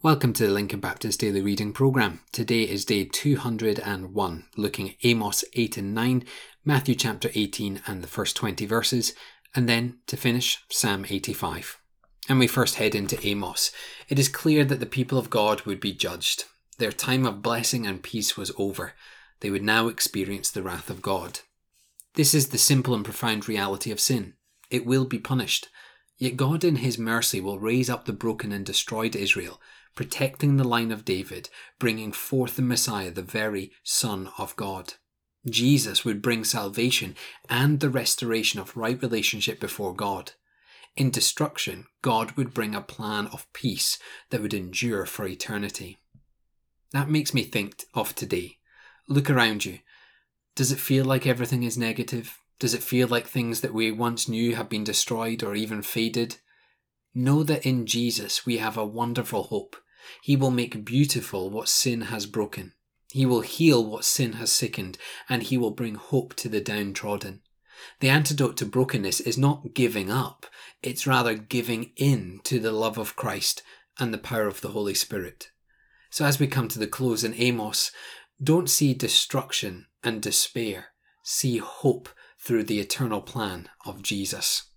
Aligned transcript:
Welcome 0.00 0.32
to 0.34 0.46
the 0.46 0.52
Lincoln 0.52 0.78
Baptist 0.78 1.18
Daily 1.18 1.40
Reading 1.40 1.72
Programme. 1.72 2.20
Today 2.30 2.62
is 2.62 2.84
day 2.84 3.04
201, 3.04 4.44
looking 4.56 4.90
at 4.90 4.94
Amos 5.02 5.44
8 5.54 5.76
and 5.76 5.92
9, 5.92 6.24
Matthew 6.64 6.94
chapter 6.94 7.30
18 7.34 7.82
and 7.84 8.00
the 8.00 8.06
first 8.06 8.36
20 8.36 8.64
verses, 8.64 9.12
and 9.56 9.68
then 9.68 9.98
to 10.06 10.16
finish, 10.16 10.62
Psalm 10.70 11.04
85. 11.10 11.80
And 12.28 12.38
we 12.38 12.46
first 12.46 12.76
head 12.76 12.94
into 12.94 13.18
Amos. 13.26 13.72
It 14.08 14.20
is 14.20 14.28
clear 14.28 14.64
that 14.66 14.78
the 14.78 14.86
people 14.86 15.18
of 15.18 15.30
God 15.30 15.62
would 15.62 15.80
be 15.80 15.92
judged. 15.92 16.44
Their 16.78 16.92
time 16.92 17.26
of 17.26 17.42
blessing 17.42 17.84
and 17.84 18.00
peace 18.00 18.36
was 18.36 18.52
over. 18.56 18.92
They 19.40 19.50
would 19.50 19.64
now 19.64 19.88
experience 19.88 20.48
the 20.48 20.62
wrath 20.62 20.90
of 20.90 21.02
God. 21.02 21.40
This 22.14 22.34
is 22.34 22.50
the 22.50 22.58
simple 22.58 22.94
and 22.94 23.04
profound 23.04 23.48
reality 23.48 23.90
of 23.90 23.98
sin. 23.98 24.34
It 24.70 24.86
will 24.86 25.06
be 25.06 25.18
punished. 25.18 25.66
Yet 26.18 26.36
God, 26.36 26.64
in 26.64 26.76
His 26.76 26.98
mercy, 26.98 27.40
will 27.40 27.58
raise 27.58 27.88
up 27.88 28.04
the 28.04 28.12
broken 28.12 28.52
and 28.52 28.66
destroyed 28.66 29.16
Israel 29.16 29.60
protecting 29.98 30.56
the 30.56 30.68
line 30.68 30.92
of 30.92 31.04
David, 31.04 31.48
bringing 31.80 32.12
forth 32.12 32.54
the 32.54 32.62
Messiah, 32.62 33.10
the 33.10 33.20
very 33.20 33.72
Son 33.82 34.30
of 34.38 34.54
God. 34.54 34.94
Jesus 35.50 36.04
would 36.04 36.22
bring 36.22 36.44
salvation 36.44 37.16
and 37.50 37.80
the 37.80 37.90
restoration 37.90 38.60
of 38.60 38.76
right 38.76 39.02
relationship 39.02 39.58
before 39.58 39.92
God. 39.92 40.34
In 40.96 41.10
destruction, 41.10 41.86
God 42.00 42.30
would 42.36 42.54
bring 42.54 42.76
a 42.76 42.80
plan 42.80 43.26
of 43.26 43.52
peace 43.52 43.98
that 44.30 44.40
would 44.40 44.54
endure 44.54 45.04
for 45.04 45.26
eternity. 45.26 45.98
That 46.92 47.10
makes 47.10 47.34
me 47.34 47.42
think 47.42 47.84
of 47.92 48.14
today. 48.14 48.58
Look 49.08 49.28
around 49.28 49.64
you. 49.64 49.80
Does 50.54 50.70
it 50.70 50.78
feel 50.78 51.04
like 51.04 51.26
everything 51.26 51.64
is 51.64 51.76
negative? 51.76 52.38
Does 52.58 52.74
it 52.74 52.82
feel 52.82 53.06
like 53.06 53.26
things 53.26 53.60
that 53.60 53.74
we 53.74 53.90
once 53.92 54.28
knew 54.28 54.56
have 54.56 54.68
been 54.68 54.84
destroyed 54.84 55.42
or 55.42 55.54
even 55.54 55.82
faded? 55.82 56.38
Know 57.14 57.42
that 57.44 57.64
in 57.64 57.86
Jesus 57.86 58.44
we 58.44 58.58
have 58.58 58.76
a 58.76 58.84
wonderful 58.84 59.44
hope. 59.44 59.76
He 60.22 60.36
will 60.36 60.50
make 60.50 60.84
beautiful 60.84 61.50
what 61.50 61.68
sin 61.68 62.02
has 62.02 62.26
broken. 62.26 62.72
He 63.12 63.24
will 63.24 63.40
heal 63.40 63.84
what 63.84 64.04
sin 64.04 64.34
has 64.34 64.52
sickened, 64.52 64.98
and 65.28 65.42
he 65.42 65.56
will 65.56 65.70
bring 65.70 65.94
hope 65.94 66.34
to 66.34 66.48
the 66.48 66.60
downtrodden. 66.60 67.42
The 68.00 68.08
antidote 68.08 68.56
to 68.58 68.66
brokenness 68.66 69.20
is 69.20 69.38
not 69.38 69.72
giving 69.72 70.10
up, 70.10 70.46
it's 70.82 71.06
rather 71.06 71.34
giving 71.34 71.92
in 71.96 72.40
to 72.44 72.58
the 72.58 72.72
love 72.72 72.98
of 72.98 73.16
Christ 73.16 73.62
and 73.98 74.12
the 74.12 74.18
power 74.18 74.46
of 74.46 74.60
the 74.60 74.68
Holy 74.68 74.94
Spirit. 74.94 75.50
So, 76.10 76.24
as 76.24 76.38
we 76.38 76.46
come 76.46 76.68
to 76.68 76.78
the 76.78 76.86
close 76.86 77.22
in 77.24 77.34
Amos, 77.34 77.92
don't 78.42 78.68
see 78.68 78.94
destruction 78.94 79.86
and 80.02 80.20
despair, 80.20 80.86
see 81.22 81.58
hope 81.58 82.08
through 82.48 82.64
the 82.64 82.80
eternal 82.80 83.20
plan 83.20 83.68
of 83.84 84.02
Jesus. 84.02 84.70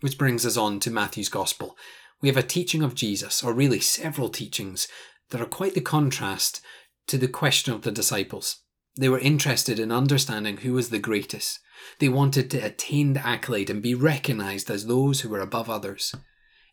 Which 0.00 0.16
brings 0.16 0.46
us 0.46 0.56
on 0.56 0.80
to 0.80 0.90
Matthew's 0.90 1.28
Gospel 1.28 1.76
we 2.22 2.28
have 2.28 2.36
a 2.36 2.42
teaching 2.42 2.82
of 2.82 2.94
Jesus, 2.94 3.42
or 3.42 3.52
really 3.52 3.80
several 3.80 4.28
teachings, 4.28 4.88
that 5.30 5.40
are 5.40 5.46
quite 5.46 5.74
the 5.74 5.80
contrast 5.80 6.60
to 7.06 7.16
the 7.16 7.28
question 7.28 7.72
of 7.72 7.82
the 7.82 7.90
disciples. 7.90 8.62
They 8.96 9.08
were 9.08 9.18
interested 9.18 9.78
in 9.78 9.92
understanding 9.92 10.58
who 10.58 10.74
was 10.74 10.90
the 10.90 10.98
greatest. 10.98 11.60
They 11.98 12.08
wanted 12.08 12.50
to 12.50 12.58
attain 12.58 13.14
the 13.14 13.26
accolade 13.26 13.70
and 13.70 13.80
be 13.82 13.94
recognized 13.94 14.70
as 14.70 14.86
those 14.86 15.20
who 15.20 15.28
were 15.28 15.40
above 15.40 15.70
others. 15.70 16.14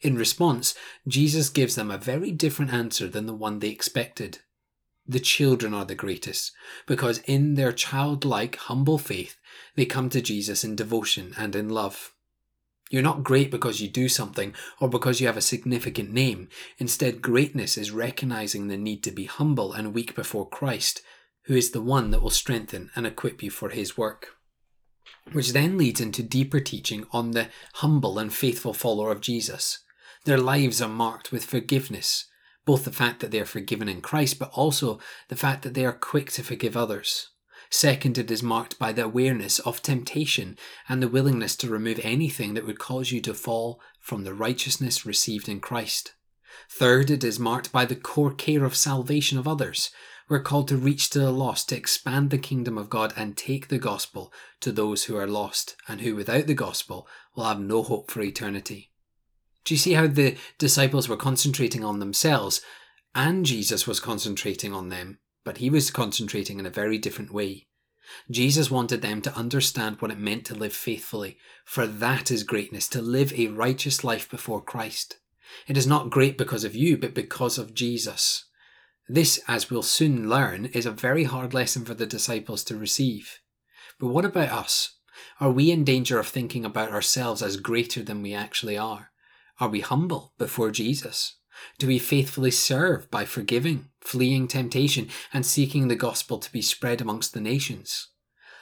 In 0.01 0.17
response, 0.17 0.75
Jesus 1.07 1.49
gives 1.49 1.75
them 1.75 1.89
a 1.89 1.97
very 1.97 2.31
different 2.31 2.73
answer 2.73 3.07
than 3.07 3.25
the 3.25 3.33
one 3.33 3.59
they 3.59 3.69
expected. 3.69 4.39
The 5.07 5.19
children 5.19 5.73
are 5.73 5.85
the 5.85 5.95
greatest, 5.95 6.51
because 6.85 7.19
in 7.19 7.55
their 7.55 7.71
childlike, 7.71 8.57
humble 8.57 8.97
faith, 8.97 9.37
they 9.75 9.85
come 9.85 10.09
to 10.09 10.21
Jesus 10.21 10.63
in 10.63 10.75
devotion 10.75 11.33
and 11.37 11.55
in 11.55 11.69
love. 11.69 12.13
You're 12.89 13.03
not 13.03 13.23
great 13.23 13.51
because 13.51 13.81
you 13.81 13.89
do 13.89 14.09
something 14.09 14.53
or 14.79 14.89
because 14.89 15.19
you 15.19 15.27
have 15.27 15.37
a 15.37 15.41
significant 15.41 16.11
name. 16.11 16.49
Instead, 16.77 17.21
greatness 17.21 17.77
is 17.77 17.91
recognizing 17.91 18.67
the 18.67 18.77
need 18.77 19.03
to 19.03 19.11
be 19.11 19.25
humble 19.25 19.73
and 19.73 19.93
weak 19.93 20.15
before 20.15 20.47
Christ, 20.47 21.01
who 21.43 21.55
is 21.55 21.71
the 21.71 21.81
one 21.81 22.11
that 22.11 22.21
will 22.21 22.29
strengthen 22.29 22.89
and 22.95 23.05
equip 23.05 23.43
you 23.43 23.49
for 23.49 23.69
his 23.69 23.97
work. 23.97 24.35
Which 25.31 25.51
then 25.51 25.77
leads 25.77 25.99
into 25.99 26.23
deeper 26.23 26.59
teaching 26.59 27.05
on 27.11 27.31
the 27.31 27.47
humble 27.75 28.19
and 28.19 28.33
faithful 28.33 28.73
follower 28.73 29.11
of 29.11 29.21
Jesus. 29.21 29.79
Their 30.23 30.37
lives 30.37 30.81
are 30.81 30.89
marked 30.89 31.31
with 31.31 31.45
forgiveness, 31.45 32.25
both 32.67 32.83
the 32.83 32.91
fact 32.91 33.21
that 33.21 33.31
they 33.31 33.39
are 33.39 33.45
forgiven 33.45 33.87
in 33.87 34.01
Christ, 34.01 34.37
but 34.37 34.51
also 34.53 34.99
the 35.29 35.37
fact 35.37 35.63
that 35.63 35.73
they 35.73 35.85
are 35.85 35.93
quick 35.93 36.29
to 36.33 36.43
forgive 36.43 36.75
others. 36.75 37.29
Second, 37.69 38.17
it 38.17 38.29
is 38.29 38.43
marked 38.43 38.77
by 38.77 38.91
the 38.91 39.05
awareness 39.05 39.59
of 39.59 39.81
temptation 39.81 40.57
and 40.89 41.01
the 41.01 41.07
willingness 41.07 41.55
to 41.55 41.69
remove 41.69 41.99
anything 42.03 42.53
that 42.53 42.65
would 42.65 42.77
cause 42.77 43.11
you 43.11 43.21
to 43.21 43.33
fall 43.33 43.79
from 44.01 44.25
the 44.25 44.33
righteousness 44.33 45.05
received 45.05 45.47
in 45.47 45.61
Christ. 45.61 46.13
Third, 46.69 47.09
it 47.09 47.23
is 47.23 47.39
marked 47.39 47.71
by 47.71 47.85
the 47.85 47.95
core 47.95 48.33
care 48.33 48.65
of 48.65 48.75
salvation 48.75 49.37
of 49.37 49.47
others. 49.47 49.89
We're 50.27 50.41
called 50.41 50.67
to 50.67 50.75
reach 50.75 51.09
to 51.11 51.19
the 51.19 51.31
lost, 51.31 51.69
to 51.69 51.77
expand 51.77 52.31
the 52.31 52.37
kingdom 52.37 52.77
of 52.77 52.89
God 52.89 53.13
and 53.15 53.37
take 53.37 53.69
the 53.69 53.77
gospel 53.77 54.33
to 54.59 54.73
those 54.73 55.05
who 55.05 55.15
are 55.15 55.27
lost 55.27 55.77
and 55.87 56.01
who 56.01 56.17
without 56.17 56.47
the 56.47 56.53
gospel 56.53 57.07
will 57.33 57.45
have 57.45 57.61
no 57.61 57.81
hope 57.81 58.11
for 58.11 58.21
eternity. 58.21 58.91
Do 59.67 59.73
you 59.73 59.77
see 59.77 59.93
how 59.93 60.07
the 60.07 60.35
disciples 60.57 61.07
were 61.07 61.17
concentrating 61.17 61.83
on 61.83 61.99
themselves 61.99 62.61
and 63.13 63.45
Jesus 63.45 63.85
was 63.85 63.99
concentrating 63.99 64.73
on 64.73 64.89
them 64.89 65.19
but 65.47 65.59
he 65.59 65.69
was 65.69 65.91
concentrating 65.91 66.59
in 66.59 66.65
a 66.65 66.69
very 66.69 66.97
different 66.97 67.31
way. 67.31 67.67
Jesus 68.29 68.69
wanted 68.69 69.01
them 69.01 69.21
to 69.21 69.33
understand 69.33 69.95
what 70.01 70.11
it 70.11 70.19
meant 70.19 70.45
to 70.47 70.53
live 70.53 70.73
faithfully, 70.73 71.37
for 71.63 71.87
that 71.87 72.29
is 72.29 72.43
greatness, 72.43 72.89
to 72.89 73.01
live 73.01 73.31
a 73.31 73.47
righteous 73.47 74.03
life 74.03 74.29
before 74.29 74.61
Christ. 74.61 75.19
It 75.65 75.77
is 75.77 75.87
not 75.87 76.09
great 76.09 76.37
because 76.37 76.65
of 76.65 76.75
you, 76.75 76.97
but 76.97 77.13
because 77.13 77.57
of 77.57 77.73
Jesus. 77.73 78.43
This, 79.07 79.39
as 79.47 79.71
we'll 79.71 79.83
soon 79.83 80.29
learn, 80.29 80.65
is 80.65 80.85
a 80.85 80.91
very 80.91 81.23
hard 81.23 81.53
lesson 81.53 81.85
for 81.85 81.93
the 81.93 82.05
disciples 82.05 82.61
to 82.65 82.75
receive. 82.75 83.39
But 84.01 84.07
what 84.07 84.25
about 84.25 84.49
us? 84.49 84.97
Are 85.39 85.49
we 85.49 85.71
in 85.71 85.85
danger 85.85 86.19
of 86.19 86.27
thinking 86.27 86.65
about 86.65 86.91
ourselves 86.91 87.41
as 87.41 87.55
greater 87.55 88.03
than 88.03 88.21
we 88.21 88.33
actually 88.33 88.77
are? 88.77 89.11
Are 89.59 89.69
we 89.69 89.79
humble 89.79 90.33
before 90.37 90.71
Jesus? 90.71 91.35
Do 91.79 91.87
we 91.87 91.97
faithfully 91.97 92.51
serve 92.51 93.09
by 93.09 93.25
forgiving, 93.25 93.89
fleeing 93.99 94.47
temptation, 94.47 95.09
and 95.33 95.45
seeking 95.45 95.87
the 95.87 95.95
gospel 95.95 96.37
to 96.37 96.51
be 96.51 96.61
spread 96.61 97.01
amongst 97.01 97.33
the 97.33 97.41
nations? 97.41 98.09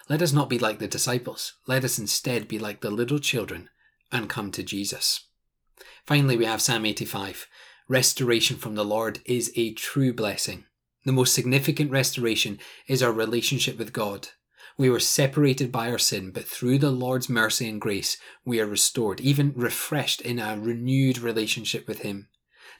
Let 0.07 0.21
us 0.21 0.31
not 0.31 0.49
be 0.49 0.57
like 0.59 0.79
the 0.79 0.87
disciples. 0.87 1.53
Let 1.67 1.83
us 1.83 1.99
instead 1.99 2.47
be 2.47 2.59
like 2.59 2.81
the 2.81 2.91
little 2.91 3.19
children 3.19 3.69
and 4.11 4.29
come 4.29 4.51
to 4.51 4.63
Jesus. 4.63 5.25
Finally, 6.05 6.37
we 6.37 6.45
have 6.45 6.61
Psalm 6.61 6.85
85. 6.85 7.47
Restoration 7.89 8.57
from 8.57 8.75
the 8.75 8.85
Lord 8.85 9.19
is 9.25 9.51
a 9.55 9.73
true 9.73 10.13
blessing. 10.13 10.65
The 11.05 11.11
most 11.11 11.33
significant 11.33 11.91
restoration 11.91 12.59
is 12.87 13.03
our 13.03 13.11
relationship 13.11 13.77
with 13.77 13.93
God. 13.93 14.29
We 14.77 14.89
were 14.89 14.99
separated 14.99 15.71
by 15.71 15.89
our 15.89 15.97
sin, 15.97 16.31
but 16.31 16.45
through 16.45 16.79
the 16.79 16.91
Lord's 16.91 17.29
mercy 17.29 17.69
and 17.69 17.79
grace, 17.79 18.17
we 18.43 18.59
are 18.59 18.65
restored, 18.65 19.21
even 19.21 19.53
refreshed 19.55 20.21
in 20.21 20.37
a 20.37 20.57
renewed 20.59 21.17
relationship 21.17 21.87
with 21.87 21.99
Him. 21.99 22.27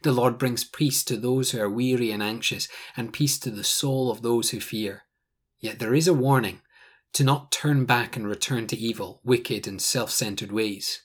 The 0.02 0.12
Lord 0.12 0.38
brings 0.38 0.66
peace 0.66 1.04
to 1.06 1.16
those 1.16 1.52
who 1.52 1.62
are 1.62 1.70
weary 1.70 2.12
and 2.12 2.22
anxious, 2.22 2.68
and 2.98 3.14
peace 3.14 3.40
to 3.40 3.50
the 3.50 3.64
soul 3.64 4.12
of 4.12 4.22
those 4.22 4.50
who 4.50 4.60
fear. 4.60 5.04
Yet 5.62 5.80
there 5.80 5.96
is 5.96 6.08
a 6.08 6.14
warning 6.14 6.62
to 7.14 7.24
not 7.24 7.52
turn 7.52 7.86
back 7.86 8.18
and 8.18 8.28
return 8.28 8.68
to 8.68 8.78
evil, 8.78 9.22
wicked, 9.24 9.66
and 9.66 9.82
self 9.82 10.12
centered 10.12 10.52
ways. 10.52 11.02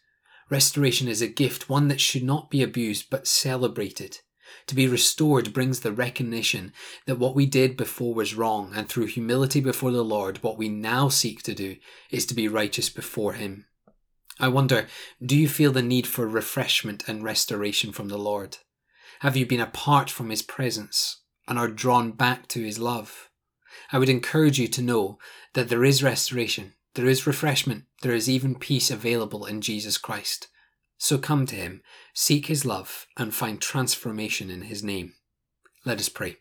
Restoration 0.50 1.06
is 1.06 1.23
a 1.23 1.29
gift, 1.29 1.69
one 1.69 1.87
that 1.87 2.00
should 2.00 2.25
not 2.25 2.50
be 2.50 2.65
abused 2.65 3.09
but 3.11 3.29
celebrated. 3.29 4.19
To 4.66 4.75
be 4.75 4.87
restored 4.87 5.53
brings 5.53 5.81
the 5.81 5.93
recognition 5.93 6.72
that 7.06 7.19
what 7.19 7.34
we 7.34 7.47
did 7.47 7.77
before 7.77 8.15
was 8.15 8.34
wrong, 8.34 8.72
and 8.75 8.88
through 8.88 9.06
humility 9.06 9.61
before 9.61 9.93
the 9.93 10.05
Lord, 10.05 10.43
what 10.43 10.59
we 10.59 10.69
now 10.69 11.09
seek 11.09 11.43
to 11.44 11.55
do 11.55 11.77
is 12.11 12.27
to 12.27 12.34
be 12.34 12.49
righteous 12.49 12.88
before 12.88 13.34
Him. 13.34 13.66
I 14.38 14.49
wonder, 14.49 14.87
do 15.25 15.37
you 15.37 15.49
feel 15.49 15.72
the 15.72 15.83
need 15.83 16.06
for 16.06 16.27
refreshment 16.27 17.09
and 17.09 17.22
restoration 17.22 17.93
from 17.93 18.09
the 18.09 18.19
Lord? 18.19 18.59
Have 19.21 19.37
you 19.37 19.44
been 19.44 19.61
apart 19.61 20.09
from 20.09 20.31
His 20.31 20.43
presence 20.43 21.21
and 21.47 21.58
are 21.58 21.69
drawn 21.69 22.12
back 22.12 22.49
to 22.49 22.62
His 22.62 22.79
love? 22.79 23.29
I 23.93 23.99
would 23.99 24.08
encourage 24.08 24.58
you 24.58 24.69
to 24.69 24.82
know 24.82 25.19
that 25.55 25.69
there 25.69 25.85
is 25.85 26.02
restoration, 26.02 26.75
there 26.94 27.06
is 27.06 27.26
refreshment, 27.26 27.85
there 28.02 28.14
is 28.14 28.31
even 28.31 28.55
peace 28.55 28.91
available 28.91 29.44
in 29.44 29.61
Jesus 29.61 29.99
Christ. 29.99 30.49
So 31.02 31.17
come 31.17 31.47
to 31.47 31.56
Him, 31.56 31.81
seek 32.12 32.47
His 32.47 32.67
love, 32.67 33.06
and 33.17 33.35
find 33.35 33.58
transformation 33.58 34.50
in 34.50 34.62
His 34.62 34.85
name. 34.85 35.14
Let 35.87 35.99
us 35.99 36.11
pray. 36.11 36.37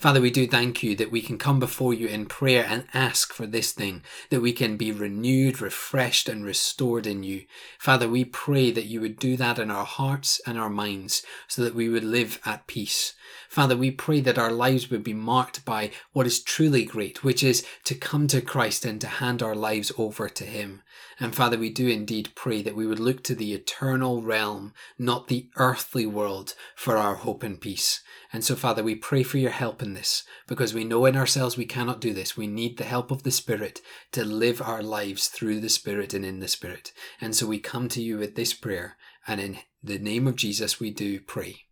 Father, 0.00 0.20
we 0.20 0.32
do 0.32 0.48
thank 0.48 0.82
you 0.82 0.96
that 0.96 1.12
we 1.12 1.22
can 1.22 1.38
come 1.38 1.60
before 1.60 1.94
you 1.94 2.08
in 2.08 2.26
prayer 2.26 2.66
and 2.68 2.86
ask 2.92 3.32
for 3.32 3.46
this 3.46 3.70
thing, 3.70 4.02
that 4.30 4.40
we 4.40 4.52
can 4.52 4.76
be 4.76 4.90
renewed, 4.90 5.60
refreshed, 5.60 6.28
and 6.28 6.44
restored 6.44 7.06
in 7.06 7.22
you. 7.22 7.44
Father, 7.78 8.08
we 8.08 8.24
pray 8.24 8.72
that 8.72 8.86
you 8.86 9.00
would 9.00 9.16
do 9.16 9.36
that 9.36 9.60
in 9.60 9.70
our 9.70 9.86
hearts 9.86 10.40
and 10.44 10.58
our 10.58 10.70
minds 10.70 11.24
so 11.46 11.62
that 11.62 11.76
we 11.76 11.88
would 11.88 12.02
live 12.02 12.40
at 12.44 12.66
peace. 12.66 13.14
Father, 13.50 13.76
we 13.76 13.90
pray 13.90 14.20
that 14.20 14.38
our 14.38 14.52
lives 14.52 14.90
would 14.90 15.02
be 15.02 15.12
marked 15.12 15.64
by 15.64 15.90
what 16.12 16.24
is 16.24 16.40
truly 16.40 16.84
great, 16.84 17.24
which 17.24 17.42
is 17.42 17.66
to 17.82 17.96
come 17.96 18.28
to 18.28 18.40
Christ 18.40 18.84
and 18.84 19.00
to 19.00 19.08
hand 19.08 19.42
our 19.42 19.56
lives 19.56 19.90
over 19.98 20.28
to 20.28 20.44
Him. 20.44 20.82
And 21.18 21.34
Father, 21.34 21.58
we 21.58 21.68
do 21.68 21.88
indeed 21.88 22.30
pray 22.36 22.62
that 22.62 22.76
we 22.76 22.86
would 22.86 23.00
look 23.00 23.24
to 23.24 23.34
the 23.34 23.52
eternal 23.52 24.22
realm, 24.22 24.72
not 25.00 25.26
the 25.26 25.48
earthly 25.56 26.06
world, 26.06 26.54
for 26.76 26.96
our 26.96 27.16
hope 27.16 27.42
and 27.42 27.60
peace. 27.60 28.00
And 28.32 28.44
so, 28.44 28.54
Father, 28.54 28.84
we 28.84 28.94
pray 28.94 29.24
for 29.24 29.38
your 29.38 29.50
help 29.50 29.82
in 29.82 29.94
this 29.94 30.22
because 30.46 30.72
we 30.72 30.84
know 30.84 31.04
in 31.06 31.16
ourselves 31.16 31.56
we 31.56 31.66
cannot 31.66 32.00
do 32.00 32.14
this. 32.14 32.36
We 32.36 32.46
need 32.46 32.78
the 32.78 32.84
help 32.84 33.10
of 33.10 33.24
the 33.24 33.32
Spirit 33.32 33.80
to 34.12 34.24
live 34.24 34.62
our 34.62 34.80
lives 34.80 35.26
through 35.26 35.58
the 35.58 35.68
Spirit 35.68 36.14
and 36.14 36.24
in 36.24 36.38
the 36.38 36.46
Spirit. 36.46 36.92
And 37.20 37.34
so 37.34 37.48
we 37.48 37.58
come 37.58 37.88
to 37.88 38.00
you 38.00 38.16
with 38.16 38.36
this 38.36 38.54
prayer, 38.54 38.96
and 39.26 39.40
in 39.40 39.58
the 39.82 39.98
name 39.98 40.28
of 40.28 40.36
Jesus 40.36 40.78
we 40.78 40.92
do 40.92 41.18
pray. 41.18 41.64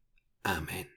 Amen. 0.44 0.86